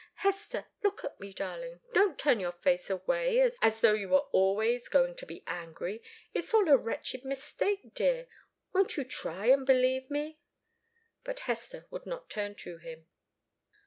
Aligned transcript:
Hester, 0.15 0.65
look 0.81 1.03
at 1.03 1.19
me, 1.19 1.31
darling 1.31 1.79
don't 1.93 2.17
turn 2.17 2.39
your 2.39 2.51
face 2.53 2.89
away 2.89 3.39
as 3.39 3.59
though 3.81 3.93
you 3.93 4.09
were 4.09 4.25
always 4.31 4.87
going 4.89 5.13
to 5.17 5.27
be 5.27 5.43
angry 5.45 6.01
it's 6.33 6.55
all 6.55 6.67
a 6.67 6.75
wretched 6.75 7.23
mistake, 7.23 7.93
dear! 7.93 8.27
Won't 8.73 8.97
you 8.97 9.03
try 9.03 9.45
and 9.45 9.63
believe 9.63 10.09
me?" 10.09 10.39
But 11.23 11.41
Hester 11.41 11.85
would 11.91 12.07
not 12.07 12.31
turn 12.31 12.55
to 12.55 12.79
him. 12.79 13.05